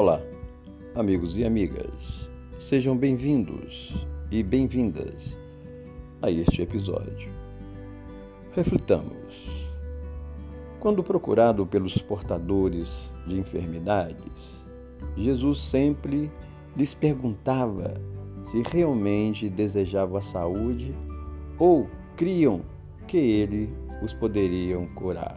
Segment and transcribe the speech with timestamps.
[0.00, 0.22] Olá,
[0.94, 1.90] amigos e amigas,
[2.56, 5.36] sejam bem-vindos e bem-vindas
[6.22, 7.28] a este episódio.
[8.52, 9.50] Reflitamos.
[10.78, 14.64] Quando procurado pelos portadores de enfermidades,
[15.16, 16.30] Jesus sempre
[16.76, 18.00] lhes perguntava
[18.44, 20.94] se realmente desejavam a saúde
[21.58, 22.60] ou criam
[23.08, 23.68] que ele
[24.00, 25.36] os poderiam curar.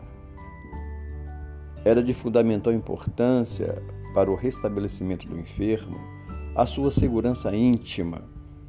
[1.84, 3.81] Era de fundamental importância
[4.13, 5.99] para o restabelecimento do enfermo
[6.55, 8.21] a sua segurança íntima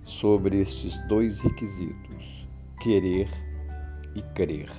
[0.04, 2.46] sobre estes dois requisitos:
[2.80, 3.28] querer
[4.14, 4.70] e crer.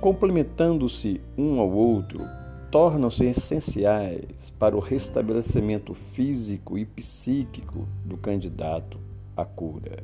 [0.00, 2.24] Complementando-se um ao outro,
[2.70, 8.98] tornam-se essenciais para o restabelecimento físico e psíquico do candidato
[9.36, 10.02] à cura.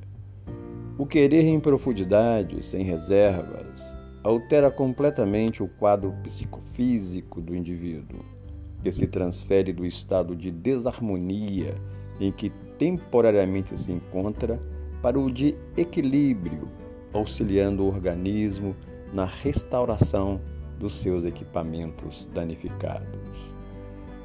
[0.97, 3.83] O querer em profundidade, sem reservas,
[4.23, 8.21] altera completamente o quadro psicofísico do indivíduo,
[8.83, 11.75] que se transfere do estado de desarmonia
[12.21, 14.61] em que temporariamente se encontra
[15.03, 16.69] para o de equilíbrio,
[17.13, 18.75] auxiliando o organismo
[19.13, 20.41] na restauração
[20.79, 23.09] dos seus equipamentos danificados.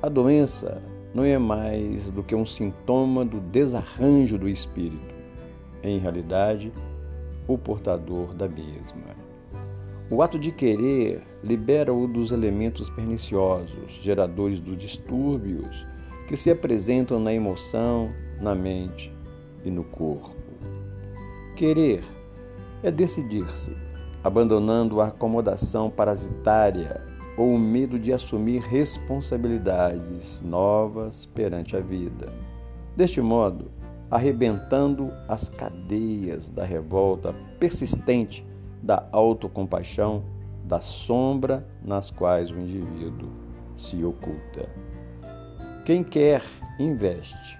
[0.02, 0.82] A doença
[1.14, 5.14] não é mais do que um sintoma do desarranjo do espírito,
[5.84, 6.72] em realidade,
[7.48, 9.23] o portador da mesma.
[10.10, 15.86] O ato de querer libera-o dos elementos perniciosos, geradores dos distúrbios
[16.28, 19.14] que se apresentam na emoção, na mente
[19.64, 20.36] e no corpo.
[21.56, 22.04] Querer
[22.84, 23.76] é decidir-se,
[24.24, 27.02] abandonando a acomodação parasitária
[27.38, 32.32] ou o medo de assumir responsabilidades novas perante a vida.
[32.96, 33.72] Deste modo,
[34.12, 38.46] arrebentando as cadeias da revolta persistente
[38.84, 40.24] da autocompaixão,
[40.66, 43.30] da sombra nas quais o indivíduo
[43.78, 44.68] se oculta.
[45.86, 46.44] Quem quer,
[46.78, 47.58] investe,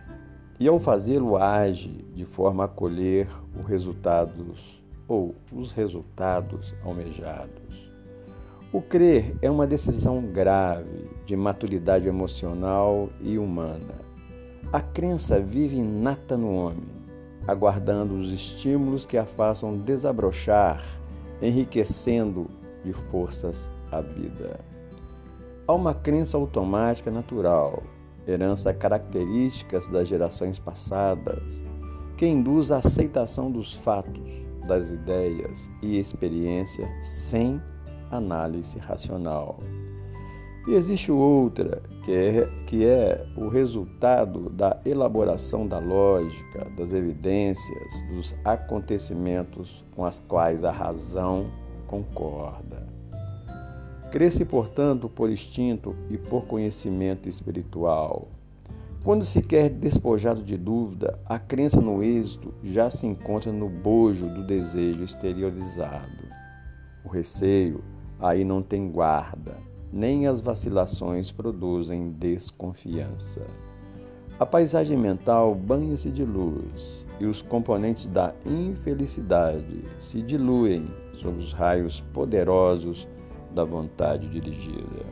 [0.60, 7.92] e ao fazê-lo age de forma a colher os resultados ou os resultados almejados.
[8.72, 14.02] O crer é uma decisão grave de maturidade emocional e humana.
[14.72, 17.04] A crença vive inata no homem,
[17.48, 20.84] aguardando os estímulos que a façam desabrochar,
[21.44, 22.48] enriquecendo
[22.84, 24.60] de forças a vida.
[25.68, 27.84] Há uma crença automática natural,
[28.28, 31.64] herança características das gerações passadas,
[32.18, 37.62] que induz a aceitação dos fatos, das ideias e experiência sem
[38.10, 39.58] análise racional.
[40.68, 48.04] E existe outra, que é, que é o resultado da elaboração da lógica, das evidências,
[48.10, 51.50] dos acontecimentos com as quais a razão
[51.88, 52.86] concorda.
[54.12, 58.28] Cresce, portanto, por instinto e por conhecimento espiritual.
[59.04, 64.28] Quando se quer despojado de dúvida, a crença no êxito já se encontra no bojo
[64.30, 66.24] do desejo exteriorizado.
[67.04, 67.82] O receio
[68.20, 73.42] aí não tem guarda nem as vacilações produzem desconfiança.
[74.40, 81.54] A paisagem mental banha-se de luz e os componentes da infelicidade se diluem sob os
[81.54, 83.08] raios poderosos
[83.54, 85.06] da vontade dirigida.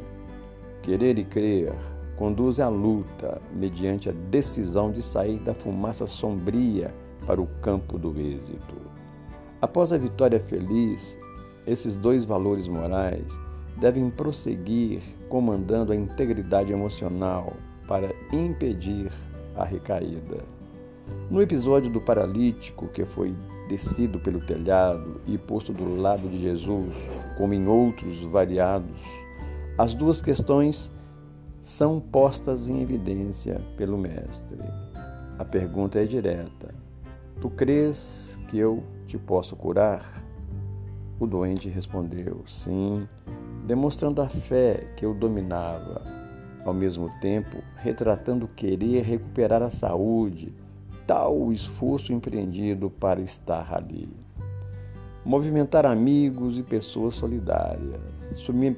[0.82, 1.72] Querer e crer
[2.18, 6.92] conduzem à luta mediante a decisão de sair da fumaça sombria
[7.28, 8.82] para o campo do êxito.
[9.62, 11.16] Após a vitória feliz,
[11.68, 13.32] esses dois valores morais
[13.78, 17.54] devem prosseguir comandando a integridade emocional
[17.88, 19.12] para impedir
[19.56, 20.44] a recaída.
[21.30, 23.36] No episódio do paralítico que foi
[23.68, 26.94] descido pelo telhado e posto do lado de Jesus,
[27.38, 28.98] como em outros variados,
[29.78, 30.92] as duas questões
[31.62, 34.58] são postas em evidência pelo Mestre.
[35.38, 36.74] A pergunta é direta:
[37.40, 40.22] Tu crês que eu te posso curar?
[41.20, 43.08] O doente respondeu: Sim,
[43.72, 46.02] demonstrando a fé que o dominava,
[46.66, 50.54] ao mesmo tempo retratando querer recuperar a saúde,
[51.08, 54.10] tal o esforço empreendido para estar ali.
[55.24, 58.02] Movimentar amigos e pessoas solidárias,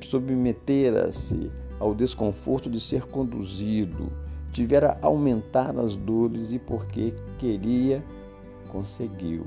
[0.04, 1.50] submeter-se
[1.80, 4.12] ao desconforto de ser conduzido,
[4.52, 8.04] tivera aumentar as dores e porque queria,
[8.72, 9.44] conseguiu.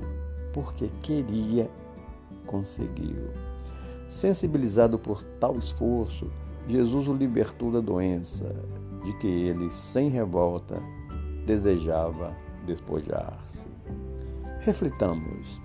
[0.51, 1.69] Porque queria,
[2.45, 3.46] conseguiu.
[4.09, 6.31] Sensibilizado por tal esforço,
[6.67, 8.53] Jesus o libertou da doença,
[9.03, 10.81] de que ele, sem revolta,
[11.45, 13.65] desejava despojar-se.
[14.61, 15.61] Reflitamos.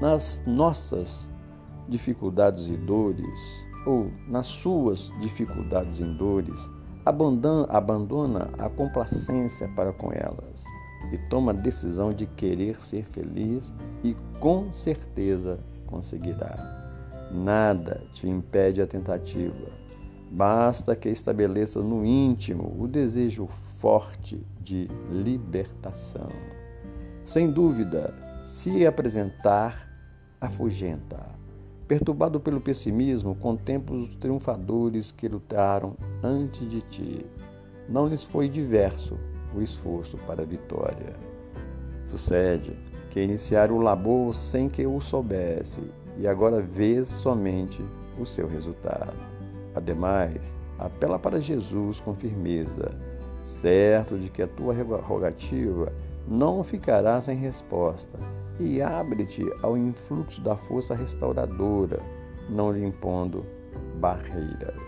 [0.00, 1.30] Nas nossas
[1.88, 6.68] dificuldades e dores, ou nas suas dificuldades e dores,
[7.04, 10.64] abandona a complacência para com elas
[11.12, 13.72] e toma a decisão de querer ser feliz
[14.02, 16.83] e com certeza conseguirá.
[17.30, 19.70] Nada te impede a tentativa.
[20.30, 23.46] Basta que estabeleças no íntimo o desejo
[23.78, 26.30] forte de libertação.
[27.24, 29.88] Sem dúvida, se apresentar,
[30.40, 31.34] afugenta.
[31.86, 37.26] Perturbado pelo pessimismo, contempla os triunfadores que lutaram antes de ti.
[37.88, 39.18] Não lhes foi diverso
[39.54, 41.14] o esforço para a vitória.
[42.10, 42.76] Sucede
[43.10, 45.82] que iniciaram o labor sem que o soubesse
[46.18, 47.84] e agora vês somente
[48.18, 49.16] o seu resultado.
[49.74, 52.94] Ademais, apela para Jesus com firmeza,
[53.44, 55.92] certo de que a tua rogativa
[56.26, 58.18] não ficará sem resposta,
[58.60, 62.00] e abre-te ao influxo da força restauradora,
[62.48, 63.44] não lhe impondo
[63.96, 64.80] barreiras.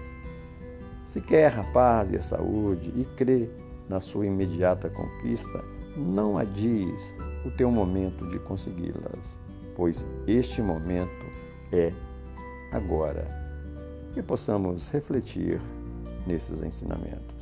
[1.04, 3.48] Se quer a paz e a saúde e crê
[3.88, 5.64] na sua imediata conquista,
[5.96, 7.00] não adies
[7.44, 9.36] o teu momento de consegui-las,
[9.76, 11.26] pois este momento
[11.70, 11.92] é
[12.72, 13.26] agora.
[14.14, 15.60] Que possamos refletir
[16.26, 17.35] nesses ensinamentos.